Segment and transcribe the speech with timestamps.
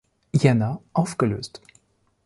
[0.33, 1.61] Jänner aufgelöst.